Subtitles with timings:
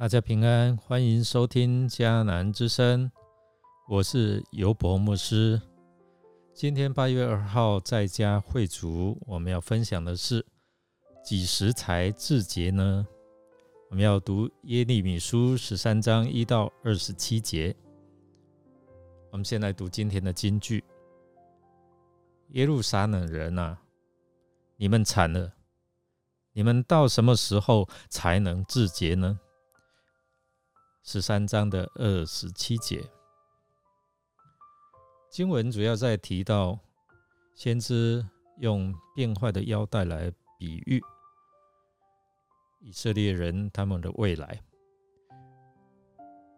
[0.00, 3.12] 大家平安，欢迎收听迦南之声，
[3.86, 5.60] 我是尤博牧师。
[6.54, 10.42] 今天八月二号在家会主，我们要分享的是
[11.22, 13.06] 几时才自洁呢？
[13.90, 17.76] 我们要读耶利米书十三章一到二十七节。
[19.30, 20.82] 我们先来读今天的金句：
[22.52, 23.78] 耶路撒冷人啊，
[24.78, 25.52] 你们惨了！
[26.54, 29.38] 你们到什么时候才能自洁呢？
[31.02, 33.02] 十三章的二十七节，
[35.30, 36.78] 经文主要在提到
[37.54, 38.24] 先知
[38.58, 41.02] 用变坏的腰带来比喻
[42.80, 44.62] 以色列人他们的未来，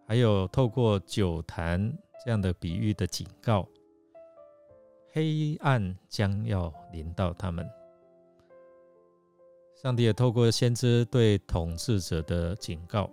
[0.06, 3.66] 还有透过酒坛这样的比喻的警告，
[5.12, 7.68] 黑暗将要临到他们。
[9.76, 13.08] 上帝也透过先知对统治者的警告。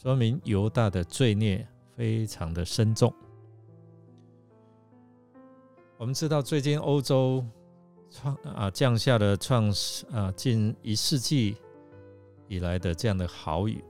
[0.00, 3.12] 说明犹大的罪孽非常的深重。
[5.96, 7.44] 我们知道，最近欧洲
[8.08, 9.68] 创啊降下了创
[10.12, 11.56] 啊近一世纪
[12.46, 13.82] 以来的这样的豪雨，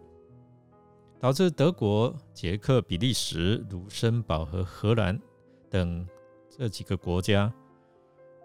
[1.21, 5.21] 导致德国、捷克、比利时、卢森堡和荷兰
[5.69, 6.09] 等
[6.49, 7.53] 这几个国家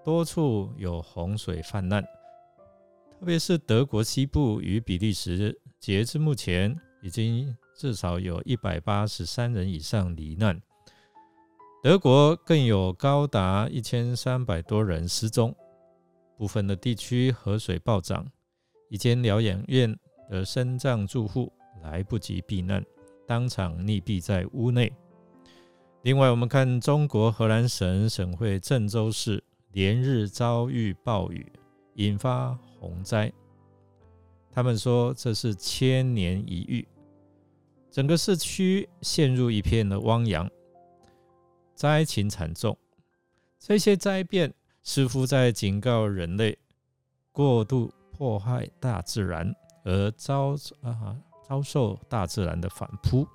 [0.04, 2.04] 多处有洪水泛滥，
[3.18, 6.78] 特别是德国西部与比利时，截至目前。
[7.04, 10.62] 已经至少有一百八十三人以上罹难，
[11.84, 15.54] 德国更有高达一千三百多人失踪。
[16.38, 18.26] 部分的地区河水暴涨，
[18.90, 19.94] 一间疗养院
[20.30, 22.84] 的身障住户来不及避难，
[23.28, 24.92] 当场溺毙在屋内。
[26.04, 29.44] 另外，我们看中国河南省省会郑州市
[29.74, 31.52] 连日遭遇暴雨，
[31.96, 33.32] 引发洪灾。
[34.50, 36.88] 他们说这是千年一遇。
[37.94, 40.50] 整个市区陷入一片的汪洋，
[41.76, 42.76] 灾情惨重。
[43.60, 46.58] 这些灾变似乎在警告人类
[47.32, 51.16] 过度破坏大自然，而遭啊
[51.48, 53.28] 遭受大自然的反扑。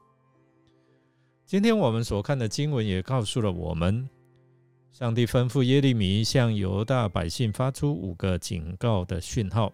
[1.47, 4.11] 今天我们所看的经文也告诉了我们，
[4.91, 9.73] 上帝吩咐耶利米向犹大百姓发出五个警告的讯号，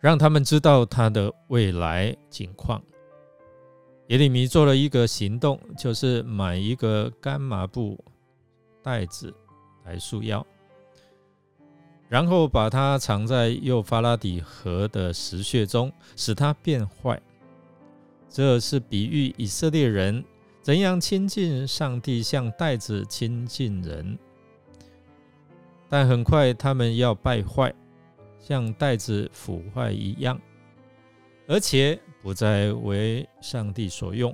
[0.00, 2.78] 让他们知道他的未来情况。
[4.12, 7.98] 耶利米做了一个行动，就是买一个干麻布
[8.82, 9.32] 袋子
[9.86, 10.46] 来束腰，
[12.10, 17.18] 然后把它藏在幼发拉底河的石穴中，使它变坏。
[18.28, 20.22] 这是比喻以色列人
[20.60, 24.18] 怎样亲近上帝，像袋子亲近人。
[25.88, 27.74] 但很快他们要败坏，
[28.38, 30.38] 像袋子腐坏一样，
[31.48, 31.98] 而且。
[32.22, 34.32] 不再为上帝所用，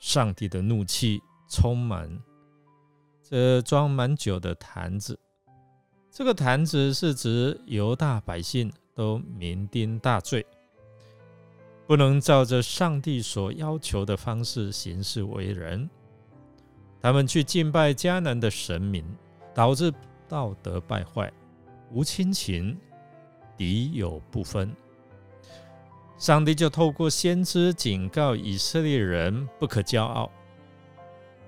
[0.00, 2.10] 上帝的怒气充满
[3.22, 5.18] 这装满酒的坛子。
[6.10, 10.44] 这个坛子是指犹大百姓都酩酊大醉，
[11.86, 15.88] 不能照着上帝所要求的方式行事为人。
[17.00, 19.04] 他们去敬拜迦南的神明，
[19.54, 19.94] 导致
[20.28, 21.32] 道德败坏，
[21.92, 22.76] 无亲情，
[23.56, 24.74] 敌友不分。
[26.20, 30.30] 上帝就透过先知警告以色列人不可骄傲，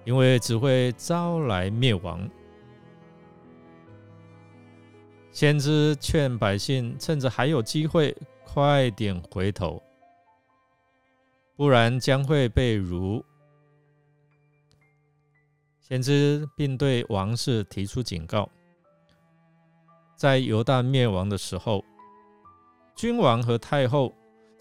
[0.06, 2.26] 因为只会招来灭亡。
[5.30, 8.16] 先知劝百姓趁着还有机会，
[8.46, 9.82] 快点回头，
[11.54, 13.22] 不然将会被掳。
[15.82, 18.48] 先知并对王室提出警告：
[20.16, 21.84] 在犹大灭亡的时候，
[22.96, 24.10] 君王和太后。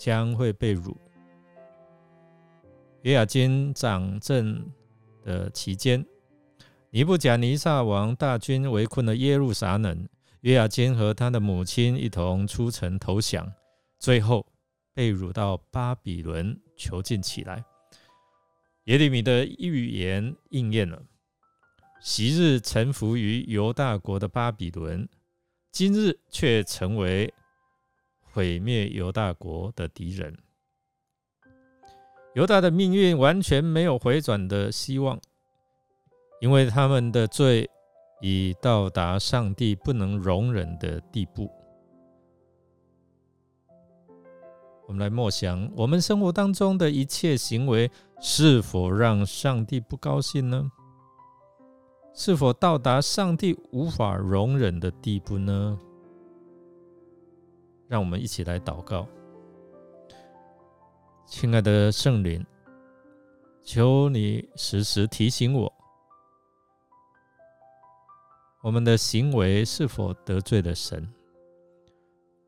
[0.02, 0.98] 将会被辱。
[3.04, 4.68] 约雅金掌政
[5.24, 6.04] 的期间，
[6.90, 10.10] 尼布甲尼撒王大军围困了耶路撒冷，
[10.40, 13.54] 约雅金和他的母亲一同出城投降，
[14.00, 14.44] 最后
[14.92, 17.64] 被掳到巴比伦囚禁起来。
[18.86, 21.00] 耶利米的预言应验了：
[22.02, 25.08] 昔日臣服于犹大国的巴比伦，
[25.72, 27.32] 今日却成为。
[28.34, 30.38] 毁灭犹大国的敌人，
[32.34, 35.20] 犹大的命运完全没有回转的希望，
[36.40, 37.70] 因为他们的罪
[38.22, 41.52] 已到达上帝不能容忍的地步。
[44.88, 47.90] 我们来默想，我们生活当中的一切行为
[48.20, 50.72] 是否让上帝不高兴呢？
[52.14, 55.80] 是否到达上帝无法容忍的地步呢？
[57.92, 59.06] 让我们一起来祷告，
[61.26, 62.42] 亲爱的圣灵，
[63.62, 65.74] 求你时时提醒我，
[68.62, 71.06] 我们的行为是否得罪了神，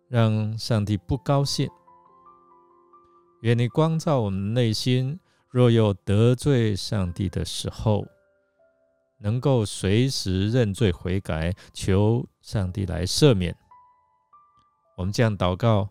[0.08, 1.70] 让上帝不高兴。
[3.42, 5.20] 愿你光照我们内心，
[5.50, 8.06] 若有得罪上帝的时候，
[9.18, 13.54] 能够随时认罪悔改，求上帝来赦免。
[14.96, 15.90] 我们这样祷告。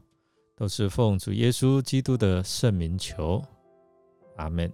[0.55, 3.43] 都是奉主耶稣基督的圣名求，
[4.37, 4.71] 阿门。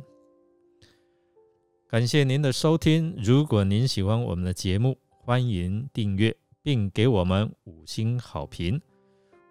[1.89, 3.15] 感谢您的收听。
[3.17, 8.79] 如果您喜欢我们的节目，欢迎订阅并给我们五星好评。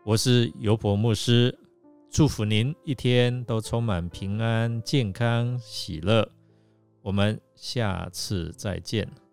[0.05, 1.57] 我是尤伯牧师，
[2.11, 6.29] 祝福您一天都充满平安、健康、喜乐。
[7.01, 9.26] 我们下次再见。